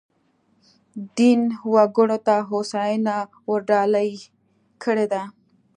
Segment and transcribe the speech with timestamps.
[1.17, 1.41] دین
[1.73, 3.15] وګړو ته هوساینه
[3.49, 4.11] ورډالۍ
[4.83, 5.23] کړې ده.